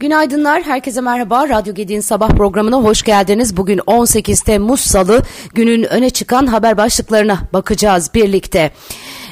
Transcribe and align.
Günaydınlar, 0.00 0.62
herkese 0.62 1.00
merhaba. 1.00 1.48
Radyo 1.48 1.74
Gedi'nin 1.74 2.00
sabah 2.00 2.28
programına 2.28 2.76
hoş 2.76 3.02
geldiniz. 3.02 3.56
Bugün 3.56 3.80
18 3.86 4.40
Temmuz 4.40 4.80
Salı, 4.80 5.22
günün 5.54 5.82
öne 5.82 6.10
çıkan 6.10 6.46
haber 6.46 6.76
başlıklarına 6.76 7.38
bakacağız 7.52 8.10
birlikte. 8.14 8.72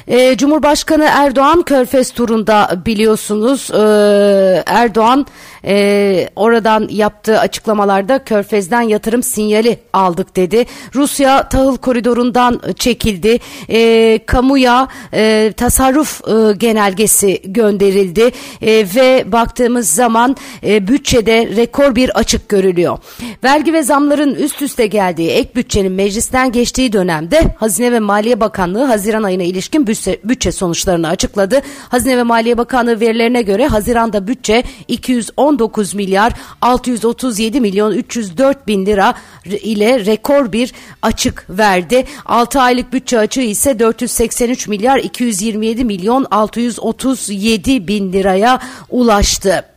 E, 0.07 0.37
Cumhurbaşkanı 0.37 1.07
Erdoğan 1.09 1.61
Körfez 1.61 2.11
turunda 2.11 2.81
biliyorsunuz 2.85 3.71
e, 3.71 4.63
Erdoğan 4.65 5.25
e, 5.65 6.29
oradan 6.35 6.87
yaptığı 6.91 7.39
açıklamalarda 7.39 8.19
Körfez'den 8.23 8.81
yatırım 8.81 9.23
sinyali 9.23 9.79
aldık 9.93 10.35
dedi. 10.35 10.65
Rusya 10.95 11.49
tahıl 11.49 11.77
koridorundan 11.77 12.61
çekildi. 12.79 13.39
E, 13.69 14.19
kamuya 14.25 14.87
e, 15.13 15.53
tasarruf 15.57 16.21
e, 16.27 16.53
genelgesi 16.57 17.41
gönderildi 17.45 18.31
e, 18.61 18.85
ve 18.95 19.31
baktığımız 19.31 19.89
zaman 19.89 20.35
e, 20.63 20.87
bütçede 20.87 21.49
rekor 21.55 21.95
bir 21.95 22.17
açık 22.19 22.49
görülüyor. 22.49 22.97
Vergi 23.43 23.73
ve 23.73 23.83
zamların 23.83 24.35
üst 24.35 24.61
üste 24.61 24.87
geldiği 24.87 25.29
ek 25.29 25.49
bütçenin 25.55 25.91
meclisten 25.91 26.51
geçtiği 26.51 26.93
dönemde 26.93 27.41
Hazine 27.57 27.91
ve 27.91 27.99
Maliye 27.99 28.39
Bakanlığı 28.39 28.83
Haziran 28.83 29.23
ayına 29.23 29.43
ilişkin 29.43 29.87
bütçe, 29.87 29.94
bütçe 30.23 30.51
sonuçlarını 30.51 31.07
açıkladı. 31.07 31.61
Hazine 31.89 32.17
ve 32.17 32.23
Maliye 32.23 32.57
Bakanlığı 32.57 32.99
verilerine 32.99 33.41
göre 33.41 33.67
Haziran'da 33.67 34.27
bütçe 34.27 34.63
219 34.87 35.93
milyar 35.93 36.33
637 36.61 37.61
milyon 37.61 37.91
304 37.91 38.67
bin 38.67 38.85
lira 38.85 39.13
ile 39.45 40.05
rekor 40.05 40.51
bir 40.51 40.73
açık 41.01 41.45
verdi. 41.49 42.05
6 42.25 42.61
aylık 42.61 42.93
bütçe 42.93 43.19
açığı 43.19 43.41
ise 43.41 43.79
483 43.79 44.67
milyar 44.67 44.97
227 44.97 45.85
milyon 45.85 46.25
637 46.31 47.87
bin 47.87 48.13
liraya 48.13 48.59
ulaştı. 48.89 49.74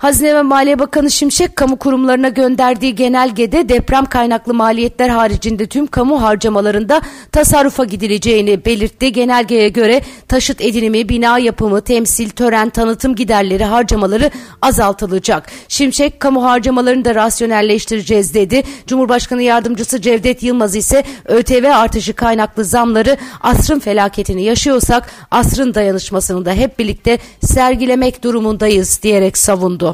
Hazine 0.00 0.34
ve 0.34 0.42
Maliye 0.42 0.78
Bakanı 0.78 1.10
Şimşek 1.10 1.56
kamu 1.56 1.76
kurumlarına 1.76 2.28
gönderdiği 2.28 2.94
genelgede 2.94 3.68
deprem 3.68 4.04
kaynaklı 4.04 4.54
maliyetler 4.54 5.08
haricinde 5.08 5.66
tüm 5.66 5.86
kamu 5.86 6.22
harcamalarında 6.22 7.00
tasarrufa 7.32 7.84
gidileceğini 7.84 8.64
belirtti. 8.64 9.12
Genelgeye 9.12 9.68
göre 9.68 10.02
taşıt 10.28 10.60
edinimi, 10.60 11.08
bina 11.08 11.38
yapımı, 11.38 11.80
temsil, 11.80 12.30
tören, 12.30 12.70
tanıtım 12.70 13.14
giderleri 13.14 13.64
harcamaları 13.64 14.30
azaltılacak. 14.62 15.50
Şimşek 15.68 16.20
kamu 16.20 16.44
harcamalarını 16.44 17.04
da 17.04 17.14
rasyonelleştireceğiz 17.14 18.34
dedi. 18.34 18.62
Cumhurbaşkanı 18.86 19.42
Yardımcısı 19.42 20.00
Cevdet 20.00 20.42
Yılmaz 20.42 20.76
ise 20.76 21.04
ÖTV 21.24 21.70
artışı 21.74 22.12
kaynaklı 22.12 22.64
zamları 22.64 23.16
asrın 23.40 23.78
felaketini 23.78 24.44
yaşıyorsak 24.44 25.10
asrın 25.30 25.74
dayanışmasını 25.74 26.44
da 26.44 26.52
hep 26.52 26.78
birlikte 26.78 27.18
sergilemek 27.42 28.24
durumundayız 28.24 29.02
diyerek 29.02 29.38
savundu. 29.38 29.89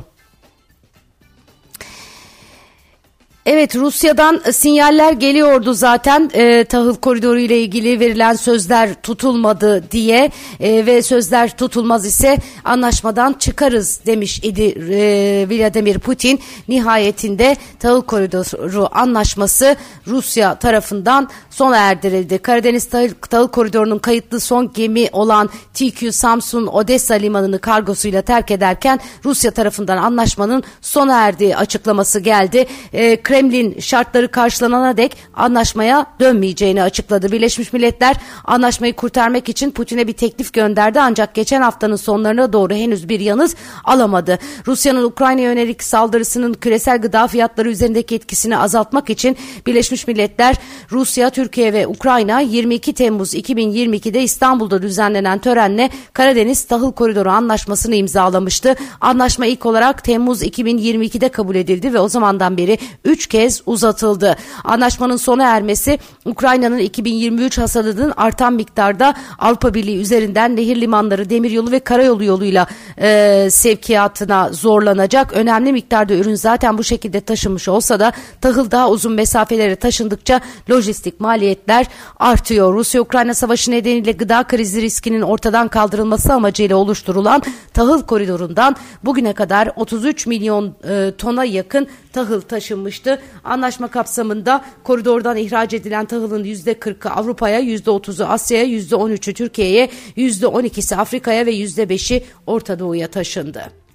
Evet 3.47 3.77
Rusya'dan 3.77 4.41
sinyaller 4.52 5.12
geliyordu 5.12 5.75
zaten 5.75 6.30
e, 6.34 6.64
tahıl 6.64 6.94
koridoru 6.94 7.39
ile 7.39 7.61
ilgili 7.61 8.00
verilen 8.00 8.34
sözler 8.34 8.94
tutulmadı 9.02 9.91
diye 9.91 10.30
e, 10.61 10.86
ve 10.86 11.02
sözler 11.02 11.56
tutulmaz 11.56 12.06
ise 12.06 12.36
anlaşmadan 12.64 13.33
çıkarız 13.33 14.00
demiş 14.06 14.41
idi 14.42 14.62
e, 14.62 15.47
Vladimir 15.50 15.98
Putin. 15.98 16.41
Nihayetinde 16.69 17.56
tahıl 17.80 18.02
koridoru 18.02 18.89
anlaşması 18.92 19.77
Rusya 20.06 20.55
tarafından 20.55 21.28
sona 21.50 21.77
erdirildi. 21.77 22.39
Karadeniz 22.39 22.89
tahıl, 22.89 23.08
tahıl 23.30 23.48
koridorunun 23.48 23.98
kayıtlı 23.98 24.41
son 24.41 24.72
gemi 24.72 25.08
olan 25.12 25.50
TQ 25.74 26.12
Samsun 26.12 26.67
Odessa 26.67 27.14
limanını 27.14 27.58
kargosuyla 27.58 28.22
terk 28.22 28.50
ederken 28.50 29.00
Rusya 29.24 29.50
tarafından 29.50 29.96
anlaşmanın 29.96 30.63
sona 30.80 31.20
erdiği 31.20 31.57
açıklaması 31.57 32.20
geldi. 32.20 32.67
E, 32.92 33.23
Kremlin 33.36 33.80
şartları 33.80 34.29
karşılanana 34.29 34.97
dek 34.97 35.17
anlaşmaya 35.35 36.07
dönmeyeceğini 36.20 36.83
açıkladı. 36.83 37.33
Birleşmiş 37.33 37.73
Milletler 37.73 38.17
anlaşmayı 38.45 38.97
kurtarmak 38.97 39.48
için 39.48 39.70
Putin'e 39.70 40.07
bir 40.07 40.13
teklif 40.13 40.52
gönderdi 40.52 41.01
ancak 41.01 41.35
geçen 41.35 41.63
haftanın 41.63 41.96
sonlarına 41.96 42.52
doğru 42.52 42.75
henüz 42.75 43.08
bir 43.08 43.20
yanıt 43.20 43.57
alamadı. 43.85 44.39
Rusya'nın 44.67 45.05
Ukrayna'ya 45.05 45.51
yönelik 45.51 45.83
saldırısının 45.83 46.55
küresel 46.55 47.01
gıda 47.01 47.27
fiyatları 47.27 47.70
üzerindeki 47.70 48.14
etkisini 48.14 48.58
azaltmak 48.58 49.11
için 49.11 49.36
Birleşmiş 49.67 50.07
Milletler, 50.07 50.57
Rusya, 50.92 51.30
Türkiye 51.30 51.73
ve 51.73 51.86
Ukrayna 51.86 52.41
22 52.41 52.92
Temmuz 52.92 53.35
2022'de 53.35 54.23
İstanbul'da 54.23 54.83
düzenlenen 54.83 55.39
törenle 55.39 55.91
Karadeniz 56.13 56.64
Tahıl 56.64 56.92
Koridoru 56.92 57.30
Anlaşması'nı 57.30 57.95
imzalamıştı. 57.95 58.75
Anlaşma 59.01 59.46
ilk 59.46 59.67
olarak 59.67 60.05
Temmuz 60.05 60.42
2022'de 60.42 61.29
kabul 61.29 61.55
edildi 61.55 61.95
ve 61.95 62.01
o 62.01 62.08
zamandan 62.08 62.57
beri 62.57 62.79
3 63.05 63.26
kez 63.27 63.63
uzatıldı. 63.67 64.37
Anlaşmanın 64.64 65.17
sona 65.17 65.45
ermesi 65.45 65.98
Ukrayna'nın 66.25 66.79
2023 66.79 67.59
hasadının 67.59 68.13
artan 68.17 68.53
miktarda 68.53 69.14
Avrupa 69.39 69.75
Birliği 69.75 70.01
üzerinden 70.01 70.57
nehir 70.57 70.81
limanları, 70.81 71.31
demiryolu 71.31 71.70
ve 71.70 71.81
karayolu 71.81 72.25
yoluyla 72.25 72.67
e, 72.98 73.48
sevkiyatına 73.51 74.53
zorlanacak. 74.53 75.33
Önemli 75.33 75.73
miktarda 75.73 76.14
ürün 76.14 76.35
zaten 76.35 76.79
bu 76.79 76.85
şekilde 76.85 77.20
taşınmış 77.20 77.69
olsa 77.69 78.01
da 78.01 78.13
tahıl 78.41 78.70
daha 78.70 78.91
uzun 78.91 79.13
mesafelere 79.13 79.77
taşındıkça 79.77 80.41
lojistik 80.70 81.20
maliyetler 81.20 81.87
artıyor. 82.19 82.75
Rusya-Ukrayna 82.75 83.35
savaşı 83.35 83.70
nedeniyle 83.70 84.13
gıda 84.13 84.43
krizi 84.43 84.83
riskinin 84.83 85.23
ortadan 85.23 85.69
kaldırılması 85.69 86.33
amacıyla 86.33 86.77
oluşturulan 86.77 87.43
tahıl 87.75 88.03
koridorundan 88.03 88.77
bugüne 89.05 89.33
kadar 89.33 89.70
33 89.77 90.27
milyon 90.27 90.75
e, 90.89 91.13
tona 91.19 91.45
yakın 91.45 91.89
tahıl 92.16 92.40
taşınmıştı. 92.40 93.18
Anlaşma 93.44 93.88
kapsamında 93.88 94.64
koridordan 94.84 95.36
ihraç 95.36 95.74
edilen 95.74 96.06
tahılın 96.06 96.44
%40'ı 96.44 97.10
Avrupa'ya, 97.10 97.60
%30'u 97.60 98.27
Asya'ya, 98.27 98.64
%13'ü 98.64 99.34
Türkiye'ye, 99.34 99.90
%12'si 100.16 100.96
Afrika'ya 100.96 101.46
ve 101.46 101.52
%5'i 101.52 102.24
Orta 102.46 102.78
Doğu'ya 102.78 103.08
taşındı. 103.08 103.86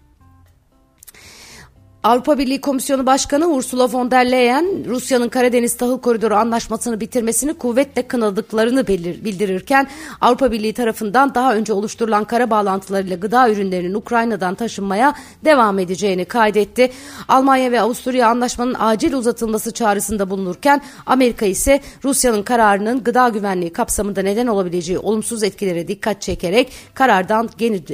Avrupa 2.03 2.37
Birliği 2.37 2.61
Komisyonu 2.61 3.05
Başkanı 3.05 3.47
Ursula 3.47 3.91
von 3.91 4.11
der 4.11 4.31
Leyen, 4.31 4.85
Rusya'nın 4.87 5.29
Karadeniz 5.29 5.77
Tahıl 5.77 5.99
Koridoru 5.99 6.35
anlaşmasını 6.35 6.99
bitirmesini 6.99 7.53
kuvvetle 7.53 8.07
kınadıklarını 8.07 8.87
bildirirken 8.87 9.87
Avrupa 10.21 10.51
Birliği 10.51 10.73
tarafından 10.73 11.35
daha 11.35 11.55
önce 11.55 11.73
oluşturulan 11.73 12.23
kara 12.23 12.49
bağlantılarıyla 12.49 13.15
gıda 13.15 13.49
ürünlerinin 13.49 13.93
Ukrayna'dan 13.93 14.55
taşınmaya 14.55 15.13
devam 15.45 15.79
edeceğini 15.79 16.25
kaydetti. 16.25 16.91
Almanya 17.27 17.71
ve 17.71 17.81
Avusturya 17.81 18.27
anlaşmanın 18.27 18.75
acil 18.79 19.13
uzatılması 19.13 19.71
çağrısında 19.71 20.29
bulunurken 20.29 20.81
Amerika 21.05 21.45
ise 21.45 21.81
Rusya'nın 22.03 22.43
kararının 22.43 23.03
gıda 23.03 23.29
güvenliği 23.29 23.73
kapsamında 23.73 24.21
neden 24.21 24.47
olabileceği 24.47 24.99
olumsuz 24.99 25.43
etkilere 25.43 25.87
dikkat 25.87 26.21
çekerek 26.21 26.71
karardan 26.93 27.49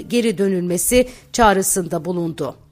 geri 0.09 0.37
dönülmesi 0.37 1.07
çağrısında 1.33 2.05
bulundu. 2.05 2.66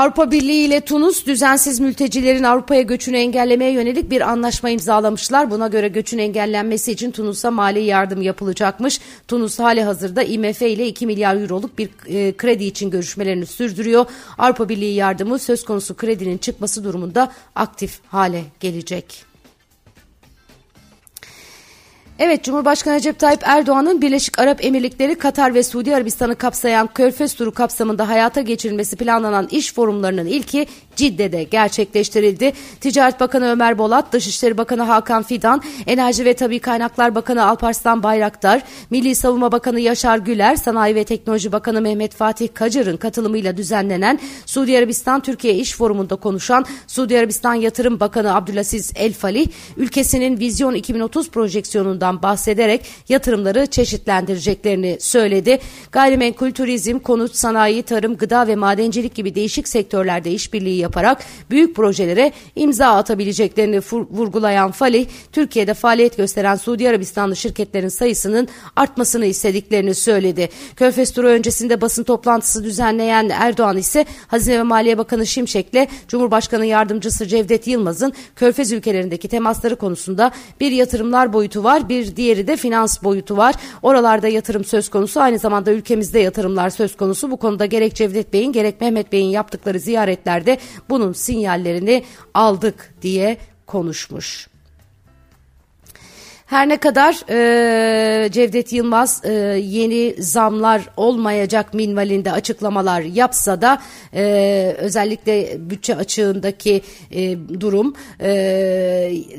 Avrupa 0.00 0.30
Birliği 0.30 0.66
ile 0.66 0.80
Tunus 0.80 1.26
düzensiz 1.26 1.80
mültecilerin 1.80 2.42
Avrupa'ya 2.42 2.82
göçünü 2.82 3.16
engellemeye 3.16 3.72
yönelik 3.72 4.10
bir 4.10 4.20
anlaşma 4.20 4.70
imzalamışlar. 4.70 5.50
Buna 5.50 5.68
göre 5.68 5.88
göçün 5.88 6.18
engellenmesi 6.18 6.92
için 6.92 7.10
Tunus'a 7.10 7.50
mali 7.50 7.80
yardım 7.80 8.22
yapılacakmış. 8.22 9.00
Tunus 9.28 9.58
hali 9.58 9.82
hazırda 9.82 10.22
IMF 10.22 10.62
ile 10.62 10.86
2 10.86 11.06
milyar 11.06 11.36
euroluk 11.36 11.78
bir 11.78 11.88
e, 12.06 12.36
kredi 12.36 12.64
için 12.64 12.90
görüşmelerini 12.90 13.46
sürdürüyor. 13.46 14.06
Avrupa 14.38 14.68
Birliği 14.68 14.94
yardımı 14.94 15.38
söz 15.38 15.64
konusu 15.64 15.96
kredinin 15.96 16.38
çıkması 16.38 16.84
durumunda 16.84 17.32
aktif 17.54 17.98
hale 18.08 18.44
gelecek. 18.60 19.29
Evet 22.20 22.44
Cumhurbaşkanı 22.44 22.94
Recep 22.94 23.18
Tayyip 23.18 23.40
Erdoğan'ın 23.44 24.02
Birleşik 24.02 24.38
Arap 24.38 24.64
Emirlikleri, 24.64 25.14
Katar 25.14 25.54
ve 25.54 25.62
Suudi 25.62 25.96
Arabistan'ı 25.96 26.36
kapsayan 26.36 26.86
Körfez 26.86 27.34
turu 27.34 27.52
kapsamında 27.52 28.08
hayata 28.08 28.40
geçirilmesi 28.40 28.96
planlanan 28.96 29.48
iş 29.50 29.74
forumlarının 29.74 30.26
ilki 30.26 30.66
Cidde'de 31.00 31.42
gerçekleştirildi. 31.42 32.52
Ticaret 32.80 33.20
Bakanı 33.20 33.50
Ömer 33.50 33.78
Bolat, 33.78 34.12
Dışişleri 34.12 34.58
Bakanı 34.58 34.82
Hakan 34.82 35.22
Fidan, 35.22 35.62
Enerji 35.86 36.24
ve 36.24 36.34
Tabi 36.34 36.58
Kaynaklar 36.58 37.14
Bakanı 37.14 37.46
Alparslan 37.46 38.02
Bayraktar, 38.02 38.62
Milli 38.90 39.14
Savunma 39.14 39.52
Bakanı 39.52 39.80
Yaşar 39.80 40.18
Güler, 40.18 40.56
Sanayi 40.56 40.94
ve 40.94 41.04
Teknoloji 41.04 41.52
Bakanı 41.52 41.80
Mehmet 41.80 42.14
Fatih 42.14 42.48
Kacar'ın 42.54 42.96
katılımıyla 42.96 43.56
düzenlenen 43.56 44.18
Suudi 44.46 44.78
Arabistan 44.78 45.20
Türkiye 45.20 45.54
İş 45.54 45.74
Forumu'nda 45.74 46.16
konuşan 46.16 46.64
Suudi 46.86 47.18
Arabistan 47.18 47.54
Yatırım 47.54 48.00
Bakanı 48.00 48.34
Abdülaziz 48.34 48.92
El 48.94 49.12
Falih, 49.12 49.46
ülkesinin 49.76 50.40
Vizyon 50.40 50.74
2030 50.74 51.30
projeksiyonundan 51.30 52.22
bahsederek 52.22 52.86
yatırımları 53.08 53.66
çeşitlendireceklerini 53.66 54.96
söyledi. 55.00 55.58
Gayrimenkul, 55.92 56.50
turizm, 56.50 56.98
konut, 56.98 57.36
sanayi, 57.36 57.82
tarım, 57.82 58.16
gıda 58.16 58.46
ve 58.46 58.56
madencilik 58.56 59.14
gibi 59.14 59.34
değişik 59.34 59.68
sektörlerde 59.68 60.30
işbirliği 60.30 60.89
yaparak 60.90 61.24
büyük 61.50 61.76
projelere 61.76 62.32
imza 62.56 62.86
atabileceklerini 62.86 63.80
vurgulayan 64.10 64.70
Falih, 64.70 65.06
Türkiye'de 65.32 65.74
faaliyet 65.74 66.16
gösteren 66.16 66.56
Suudi 66.56 66.88
Arabistanlı 66.88 67.36
şirketlerin 67.36 67.88
sayısının 67.88 68.48
artmasını 68.76 69.26
istediklerini 69.26 69.94
söyledi. 69.94 70.48
Körfez 70.76 71.12
turu 71.12 71.26
öncesinde 71.26 71.80
basın 71.80 72.04
toplantısı 72.04 72.64
düzenleyen 72.64 73.28
Erdoğan 73.28 73.76
ise 73.76 74.04
Hazine 74.28 74.58
ve 74.58 74.62
Maliye 74.62 74.98
Bakanı 74.98 75.26
Şimşek'le 75.26 75.88
Cumhurbaşkanı 76.08 76.66
Yardımcısı 76.66 77.26
Cevdet 77.26 77.66
Yılmaz'ın 77.66 78.12
Körfez 78.36 78.72
ülkelerindeki 78.72 79.28
temasları 79.28 79.76
konusunda 79.76 80.30
bir 80.60 80.72
yatırımlar 80.72 81.32
boyutu 81.32 81.64
var, 81.64 81.88
bir 81.88 82.16
diğeri 82.16 82.46
de 82.46 82.56
finans 82.56 83.02
boyutu 83.02 83.36
var. 83.36 83.54
Oralarda 83.82 84.28
yatırım 84.28 84.64
söz 84.64 84.88
konusu, 84.88 85.20
aynı 85.20 85.38
zamanda 85.38 85.72
ülkemizde 85.72 86.18
yatırımlar 86.18 86.70
söz 86.70 86.96
konusu. 86.96 87.30
Bu 87.30 87.36
konuda 87.36 87.66
gerek 87.66 87.94
Cevdet 87.94 88.32
Bey'in 88.32 88.52
gerek 88.52 88.80
Mehmet 88.80 89.12
Bey'in 89.12 89.30
yaptıkları 89.30 89.78
ziyaretlerde 89.78 90.58
bunun 90.88 91.12
sinyallerini 91.12 92.04
aldık 92.34 92.94
diye 93.02 93.36
konuşmuş. 93.66 94.49
Her 96.50 96.68
ne 96.68 96.76
kadar 96.76 97.20
e, 97.28 98.32
Cevdet 98.32 98.72
Yılmaz 98.72 99.22
e, 99.24 99.32
yeni 99.64 100.14
zamlar 100.18 100.82
olmayacak 100.96 101.74
minvalinde 101.74 102.32
açıklamalar 102.32 103.00
yapsa 103.00 103.62
da 103.62 103.82
e, 104.14 104.74
özellikle 104.78 105.56
bütçe 105.70 105.96
açığındaki 105.96 106.82
e, 107.10 107.36
durum 107.60 107.94
e, 108.20 108.30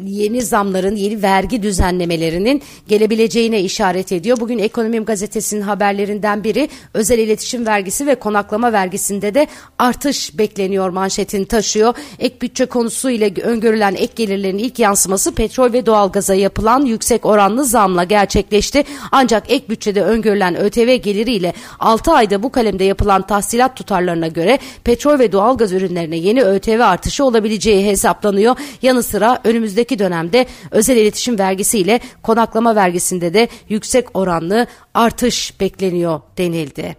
yeni 0.05 0.41
zamların, 0.41 0.95
yeni 0.95 1.23
vergi 1.23 1.63
düzenlemelerinin 1.63 2.61
gelebileceğine 2.87 3.61
işaret 3.61 4.11
ediyor. 4.11 4.39
Bugün 4.39 4.59
Ekonomim 4.59 5.05
Gazetesi'nin 5.05 5.61
haberlerinden 5.61 6.43
biri 6.43 6.69
özel 6.93 7.19
iletişim 7.19 7.65
vergisi 7.65 8.07
ve 8.07 8.15
konaklama 8.15 8.73
vergisinde 8.73 9.33
de 9.33 9.47
artış 9.79 10.37
bekleniyor 10.37 10.89
manşetin 10.89 11.45
taşıyor. 11.45 11.93
Ek 12.19 12.35
bütçe 12.41 12.65
konusu 12.65 13.09
ile 13.09 13.33
öngörülen 13.41 13.95
ek 13.95 14.13
gelirlerin 14.15 14.57
ilk 14.57 14.79
yansıması 14.79 15.35
petrol 15.35 15.73
ve 15.73 15.85
doğalgaza 15.85 16.33
yapılan 16.33 16.85
yüksek 17.01 17.25
oranlı 17.25 17.65
zamla 17.65 18.03
gerçekleşti. 18.03 18.83
Ancak 19.11 19.51
ek 19.51 19.65
bütçede 19.69 20.03
öngörülen 20.03 20.57
ÖTV 20.57 20.95
geliriyle 20.95 21.53
6 21.79 22.11
ayda 22.11 22.43
bu 22.43 22.51
kalemde 22.51 22.83
yapılan 22.83 23.21
tahsilat 23.21 23.75
tutarlarına 23.75 24.27
göre 24.27 24.59
petrol 24.83 25.19
ve 25.19 25.31
doğalgaz 25.31 25.73
ürünlerine 25.73 26.17
yeni 26.17 26.43
ÖTV 26.43 26.79
artışı 26.79 27.25
olabileceği 27.25 27.85
hesaplanıyor. 27.85 28.55
Yanı 28.81 29.03
sıra 29.03 29.41
önümüzdeki 29.43 29.99
dönemde 29.99 30.45
özel 30.71 30.97
iletişim 30.97 31.39
vergisi 31.39 31.79
ile 31.79 31.99
konaklama 32.23 32.75
vergisinde 32.75 33.33
de 33.33 33.47
yüksek 33.69 34.17
oranlı 34.17 34.67
artış 34.93 35.59
bekleniyor 35.59 36.21
denildi 36.37 36.95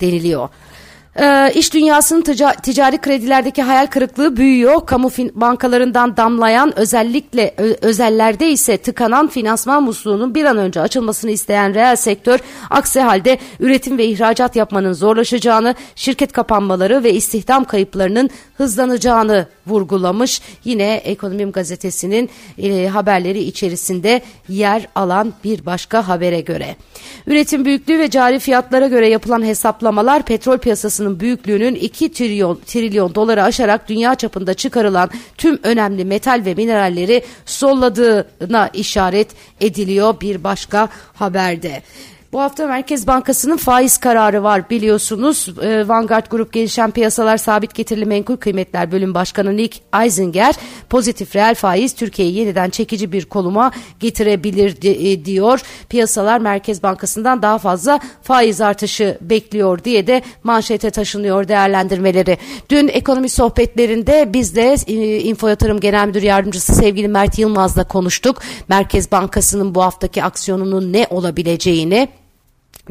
deniliyor. 0.00 0.48
Ee, 1.20 1.52
iş 1.54 1.74
dünyasının 1.74 2.22
tica- 2.22 2.62
ticari 2.62 2.98
kredilerdeki 2.98 3.62
hayal 3.62 3.86
kırıklığı 3.86 4.36
büyüyor. 4.36 4.86
Kamu 4.86 5.10
bankalarından 5.34 6.16
damlayan 6.16 6.78
özellikle 6.78 7.54
özellerde 7.80 8.50
ise 8.50 8.76
tıkanan 8.76 9.28
finansman 9.28 9.82
musluğunun 9.82 10.34
bir 10.34 10.44
an 10.44 10.58
önce 10.58 10.80
açılmasını 10.80 11.30
isteyen 11.30 11.74
reel 11.74 11.96
sektör 11.96 12.40
aksi 12.70 13.00
halde 13.00 13.38
üretim 13.60 13.98
ve 13.98 14.06
ihracat 14.06 14.56
yapmanın 14.56 14.92
zorlaşacağını, 14.92 15.74
şirket 15.96 16.32
kapanmaları 16.32 17.04
ve 17.04 17.12
istihdam 17.12 17.64
kayıplarının 17.64 18.30
hızlanacağını 18.56 19.46
vurgulamış. 19.66 20.40
Yine 20.64 20.94
Ekonomim 20.94 21.52
Gazetesi'nin 21.52 22.30
e, 22.58 22.88
haberleri 22.88 23.42
içerisinde 23.42 24.22
yer 24.48 24.88
alan 24.94 25.32
bir 25.44 25.66
başka 25.66 26.08
habere 26.08 26.40
göre. 26.40 26.76
Üretim 27.26 27.64
büyüklüğü 27.64 27.98
ve 27.98 28.10
cari 28.10 28.38
fiyatlara 28.38 28.86
göre 28.86 29.08
yapılan 29.08 29.42
hesaplamalar 29.42 30.22
petrol 30.22 30.58
piyasasının 30.58 31.03
büyüklüğünün 31.20 31.74
2 31.74 32.12
trilyon, 32.12 32.60
trilyon 32.66 33.14
doları 33.14 33.42
aşarak 33.42 33.88
dünya 33.88 34.14
çapında 34.14 34.54
çıkarılan 34.54 35.10
tüm 35.38 35.58
önemli 35.62 36.04
metal 36.04 36.42
ve 36.46 36.54
mineralleri 36.54 37.24
solladığına 37.46 38.70
işaret 38.72 39.28
ediliyor 39.60 40.20
bir 40.20 40.44
başka 40.44 40.88
haberde. 41.14 41.82
Bu 42.34 42.40
hafta 42.40 42.66
Merkez 42.66 43.06
Bankası'nın 43.06 43.56
faiz 43.56 43.98
kararı 43.98 44.42
var 44.42 44.70
biliyorsunuz. 44.70 45.48
E, 45.62 45.88
Vanguard 45.88 46.26
Grup 46.30 46.52
Gelişen 46.52 46.90
Piyasalar 46.90 47.36
Sabit 47.36 47.74
Getirili 47.74 48.04
Menkul 48.04 48.36
Kıymetler 48.36 48.92
Bölüm 48.92 49.14
Başkanı 49.14 49.56
Nick 49.56 49.78
Eisinger 50.02 50.54
pozitif 50.90 51.36
reel 51.36 51.54
faiz 51.54 51.94
Türkiye'yi 51.94 52.34
yeniden 52.34 52.70
çekici 52.70 53.12
bir 53.12 53.24
koluma 53.24 53.72
getirebilir 54.00 54.76
e, 54.82 55.24
diyor. 55.24 55.60
Piyasalar 55.88 56.38
Merkez 56.38 56.82
Bankası'ndan 56.82 57.42
daha 57.42 57.58
fazla 57.58 58.00
faiz 58.22 58.60
artışı 58.60 59.18
bekliyor 59.20 59.84
diye 59.84 60.06
de 60.06 60.22
manşete 60.44 60.90
taşınıyor 60.90 61.48
değerlendirmeleri. 61.48 62.38
Dün 62.70 62.88
ekonomi 62.88 63.28
sohbetlerinde 63.28 64.30
biz 64.32 64.56
de 64.56 64.76
e, 64.86 65.20
Info 65.20 65.48
Yatırım 65.48 65.80
Genel 65.80 66.06
Müdür 66.06 66.22
Yardımcısı 66.22 66.74
sevgili 66.74 67.08
Mert 67.08 67.38
Yılmaz'la 67.38 67.84
konuştuk. 67.84 68.42
Merkez 68.68 69.12
Bankası'nın 69.12 69.74
bu 69.74 69.82
haftaki 69.82 70.24
aksiyonunun 70.24 70.92
ne 70.92 71.06
olabileceğini 71.10 72.08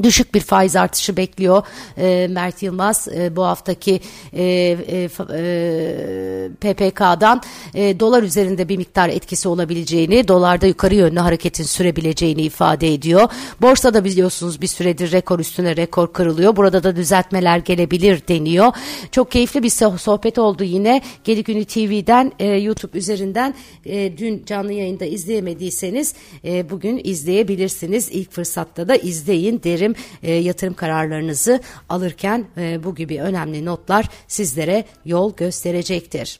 Düşük 0.02 0.36
bir 0.36 0.40
faiz 0.40 0.76
artışı 0.76 1.18
bekliyor 1.18 1.64
e, 1.98 2.28
Mert 2.32 2.64
Yılmaz 2.64 3.08
e, 3.16 3.36
bu 3.36 3.44
haftaki 3.44 4.02
e, 4.34 4.44
e, 4.44 5.10
e, 5.34 6.50
PPK'dan 6.62 7.42
e, 7.74 8.00
dolar 8.00 8.24
üzerinde 8.24 8.70
bir 8.70 8.78
miktar 8.78 9.10
etkisi 9.10 9.48
olabileceğini, 9.48 10.28
dolarda 10.28 10.68
yukarı 10.68 10.96
yönlü 10.96 11.20
hareketin 11.20 11.64
sürebileceğini 11.64 12.42
ifade 12.42 12.94
ediyor. 12.94 13.30
Borsada 13.62 14.06
biliyorsunuz 14.06 14.62
bir 14.62 14.68
süredir 14.68 15.12
rekor 15.12 15.40
üstüne 15.40 15.76
rekor 15.76 16.14
kırılıyor. 16.14 16.56
Burada 16.56 16.84
da 16.84 16.96
düzeltmeler 16.96 17.58
gelebilir 17.58 18.22
deniyor. 18.28 18.72
Çok 19.12 19.32
keyifli 19.32 19.64
bir 19.64 19.70
sohbet 19.98 20.38
oldu 20.38 20.64
yine. 20.64 21.02
Geligünü 21.24 21.66
TV'den 21.66 22.32
e, 22.40 22.48
YouTube 22.48 22.98
üzerinden 22.98 23.56
e, 23.86 24.18
dün 24.18 24.44
canlı 24.46 24.74
yayında 24.74 25.06
izleyemediyseniz 25.06 26.14
e, 26.46 26.70
bugün 26.70 27.02
izleyebilirsiniz. 27.04 28.10
İlk 28.12 28.32
fırsatta 28.32 28.88
da 28.88 28.96
izleyin 28.96 29.62
derim 29.64 29.83
ederim. 29.84 29.96
E, 30.24 30.32
yatırım 30.32 30.74
kararlarınızı 30.74 31.62
alırken 31.90 32.46
e, 32.58 32.84
bu 32.84 32.96
gibi 32.96 33.22
önemli 33.22 33.66
notlar 33.66 34.10
sizlere 34.28 34.86
yol 35.06 35.36
gösterecektir. 35.36 36.40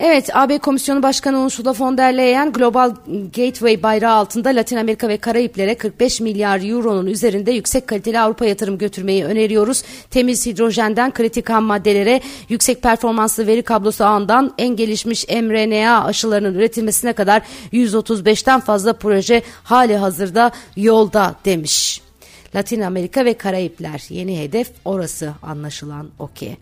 Evet, 0.00 0.36
AB 0.36 0.58
Komisyonu 0.58 1.02
Başkanı 1.02 1.44
Ursula 1.44 1.74
von 1.78 1.98
der 1.98 2.16
Leyen 2.16 2.52
Global 2.52 2.94
Gateway 3.36 3.82
bayrağı 3.82 4.14
altında 4.14 4.48
Latin 4.48 4.76
Amerika 4.76 5.08
ve 5.08 5.16
Karayiplere 5.16 5.74
45 5.74 6.20
milyar 6.20 6.60
euronun 6.70 7.06
üzerinde 7.06 7.52
yüksek 7.52 7.86
kaliteli 7.86 8.20
Avrupa 8.20 8.46
yatırım 8.46 8.78
götürmeyi 8.78 9.24
öneriyoruz. 9.24 9.82
Temiz 10.10 10.46
hidrojenden 10.46 11.12
kritik 11.12 11.50
ham 11.50 11.64
maddelere, 11.64 12.20
yüksek 12.48 12.82
performanslı 12.82 13.46
veri 13.46 13.62
kablosu 13.62 14.04
ağından 14.04 14.54
en 14.58 14.76
gelişmiş 14.76 15.28
mRNA 15.28 16.04
aşılarının 16.04 16.54
üretilmesine 16.54 17.12
kadar 17.12 17.42
135'ten 17.72 18.60
fazla 18.60 18.92
proje 18.92 19.42
hali 19.64 19.96
hazırda 19.96 20.50
yolda 20.76 21.34
demiş. 21.44 22.00
Latin 22.54 22.80
Amerika 22.80 23.24
ve 23.24 23.34
Karayipler 23.34 24.06
yeni 24.08 24.38
hedef 24.38 24.70
orası 24.84 25.32
anlaşılan 25.42 26.08
okey. 26.18 26.56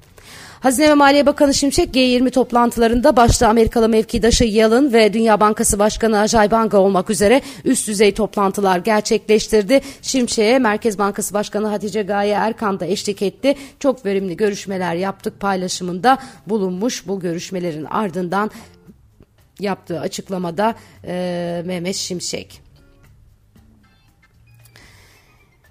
Hazine 0.62 0.88
ve 0.88 0.94
Maliye 0.94 1.26
Bakanı 1.26 1.54
Şimşek 1.54 1.94
G20 1.94 2.30
toplantılarında 2.30 3.16
başta 3.16 3.48
Amerikalı 3.48 3.88
mevkidaşı 3.88 4.44
Yalın 4.44 4.92
ve 4.92 5.12
Dünya 5.12 5.40
Bankası 5.40 5.78
Başkanı 5.78 6.18
Ajay 6.20 6.50
Banga 6.50 6.78
olmak 6.78 7.10
üzere 7.10 7.42
üst 7.64 7.88
düzey 7.88 8.14
toplantılar 8.14 8.78
gerçekleştirdi. 8.78 9.80
Şimşek'e 10.02 10.58
Merkez 10.58 10.98
Bankası 10.98 11.34
Başkanı 11.34 11.66
Hatice 11.66 12.02
Gaye 12.02 12.32
Erkan 12.32 12.80
da 12.80 12.86
eşlik 12.86 13.22
etti. 13.22 13.54
Çok 13.80 14.06
verimli 14.06 14.36
görüşmeler 14.36 14.94
yaptık 14.94 15.40
paylaşımında 15.40 16.18
bulunmuş 16.46 17.06
bu 17.06 17.20
görüşmelerin 17.20 17.84
ardından 17.84 18.50
yaptığı 19.60 20.00
açıklamada 20.00 20.74
e, 21.06 21.62
Mehmet 21.66 21.96
Şimşek. 21.96 22.60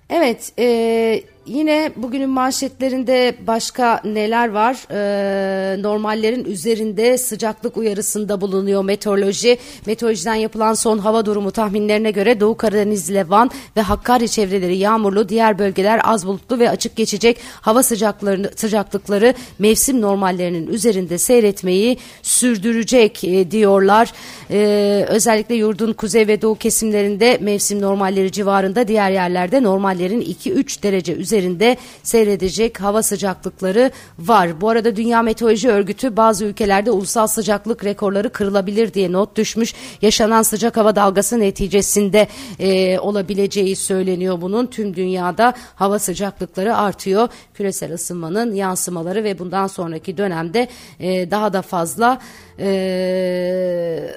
Evet, 0.10 0.51
e, 0.60 1.24
Yine 1.51 1.91
bugünün 1.96 2.29
manşetlerinde 2.29 3.36
başka 3.48 4.01
neler 4.03 4.50
var? 4.50 4.77
Ee, 4.91 5.81
normallerin 5.81 6.46
üzerinde 6.46 7.17
sıcaklık 7.17 7.77
uyarısında 7.77 8.41
bulunuyor 8.41 8.84
meteoroloji. 8.84 9.58
Meteorolojiden 9.86 10.36
yapılan 10.36 10.74
son 10.74 10.98
hava 10.98 11.25
durumu 11.25 11.51
tahminlerine 11.51 12.12
göre 12.12 12.39
Doğu 12.39 12.58
Karadeniz, 12.58 13.13
Levan 13.13 13.51
ve 13.77 13.81
Hakkari 13.81 14.29
çevreleri 14.29 14.77
yağmurlu, 14.77 15.29
diğer 15.29 15.60
bölgeler 15.60 16.01
az 16.03 16.27
bulutlu 16.27 16.60
ve 16.60 16.70
açık 16.70 16.96
geçecek. 16.96 17.38
Hava 17.62 17.84
sıcaklarını, 17.84 18.51
sıcaklıkları 18.55 19.34
mevsim 19.60 20.01
normallerinin 20.01 20.67
üzerinde 20.67 21.17
seyretmeyi 21.17 21.98
sürdürecek 22.22 23.24
e, 23.24 23.51
diyorlar. 23.51 24.13
Ee, 24.51 25.05
özellikle 25.10 25.55
yurdun 25.55 25.93
kuzey 25.93 26.27
ve 26.27 26.41
doğu 26.41 26.55
kesimlerinde 26.55 27.38
mevsim 27.41 27.81
normalleri 27.81 28.31
civarında, 28.31 28.88
diğer 28.88 29.12
yerlerde 29.12 29.63
normallerin 29.63 30.22
2-3 30.22 30.84
derece 30.84 31.13
üzerinde 31.13 31.40
üzerinde 31.41 31.77
seyredecek 32.03 32.81
hava 32.81 33.03
sıcaklıkları 33.03 33.91
var. 34.19 34.62
Bu 34.62 34.69
arada 34.69 34.95
Dünya 34.95 35.21
Meteoroloji 35.21 35.69
Örgütü 35.69 36.17
bazı 36.17 36.45
ülkelerde 36.45 36.91
ulusal 36.91 37.27
sıcaklık 37.27 37.83
rekorları 37.83 38.29
kırılabilir 38.29 38.93
diye 38.93 39.12
not 39.12 39.36
düşmüş. 39.38 39.74
Yaşanan 40.01 40.41
sıcak 40.41 40.77
hava 40.77 40.95
dalgası 40.95 41.39
neticesinde 41.39 42.27
e, 42.60 43.00
olabileceği 43.00 43.75
söyleniyor 43.75 44.41
bunun. 44.41 44.67
Tüm 44.67 44.95
dünyada 44.95 45.53
hava 45.75 46.00
sıcaklıkları 46.00 46.75
artıyor. 46.77 47.29
Küresel 47.53 47.93
ısınmanın 47.93 48.53
yansımaları 48.53 49.24
ve 49.24 49.39
bundan 49.39 49.67
sonraki 49.67 50.17
dönemde 50.17 50.67
e, 51.00 51.31
daha 51.31 51.53
da 51.53 51.62
fazla 51.62 52.19
e, 52.60 52.69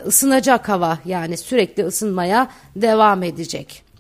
ısınacak 0.07 0.69
hava 0.69 0.99
yani 1.05 1.37
sürekli 1.37 1.85
ısınmaya 1.85 2.49
devam 2.77 3.23
edecek. 3.23 3.94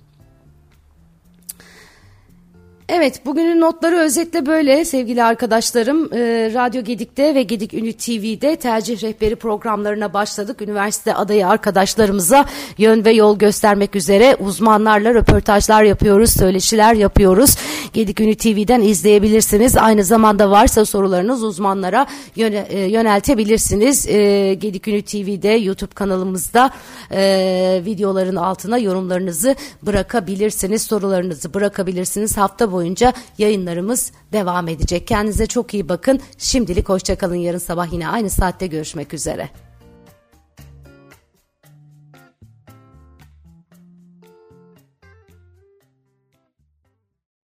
Evet 2.88 3.26
bugünün 3.26 3.60
notları 3.60 3.96
özetle 3.96 4.46
böyle 4.46 4.84
sevgili 4.84 5.24
arkadaşlarım. 5.24 6.14
E, 6.14 6.50
Radyo 6.54 6.82
Gedik'te 6.82 7.34
ve 7.34 7.42
Gedik 7.42 7.74
Ünlü 7.74 7.92
TV'de 7.92 8.56
tercih 8.56 9.02
rehberi 9.02 9.36
programlarına 9.36 10.12
başladık. 10.14 10.62
Üniversite 10.62 11.14
adayı 11.14 11.48
arkadaşlarımıza 11.48 12.44
yön 12.78 13.04
ve 13.04 13.10
yol 13.12 13.38
göstermek 13.38 13.96
üzere 13.96 14.36
uzmanlarla 14.40 15.14
röportajlar 15.14 15.82
yapıyoruz, 15.82 16.30
söyleşiler 16.30 16.94
yapıyoruz. 16.94 17.56
Gedik 17.94 18.20
Ünlü 18.20 18.34
TV'den 18.34 18.80
izleyebilirsiniz. 18.80 19.76
Aynı 19.76 20.04
zamanda 20.04 20.50
varsa 20.50 20.84
sorularınız 20.84 21.42
uzmanlara 21.42 22.06
yöne, 22.36 22.66
e, 22.68 22.78
yöneltebilirsiniz. 22.78 24.08
E, 24.08 24.58
TV'de 25.02 25.48
YouTube 25.48 25.94
kanalımızda 25.94 26.70
e, 27.12 27.82
videoların 27.84 28.36
altına 28.36 28.78
yorumlarınızı 28.78 29.56
bırakabilirsiniz, 29.82 30.82
sorularınızı 30.82 31.54
bırakabilirsiniz. 31.54 32.36
Hafta 32.36 32.72
boyunca 32.72 33.12
yayınlarımız 33.38 34.12
devam 34.32 34.68
edecek. 34.68 35.06
Kendinize 35.06 35.46
çok 35.46 35.74
iyi 35.74 35.88
bakın. 35.88 36.20
Şimdilik 36.38 36.88
hoşçakalın. 36.88 37.34
Yarın 37.34 37.58
sabah 37.58 37.92
yine 37.92 38.08
aynı 38.08 38.30
saatte 38.30 38.66
görüşmek 38.66 39.14
üzere. 39.14 39.50